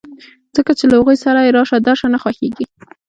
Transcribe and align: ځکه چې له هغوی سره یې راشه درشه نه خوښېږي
ځکه 0.55 0.71
چې 0.77 0.85
له 0.89 0.95
هغوی 0.99 1.17
سره 1.25 1.39
یې 1.45 1.51
راشه 1.57 1.77
درشه 1.87 2.07
نه 2.13 2.19
خوښېږي 2.21 2.65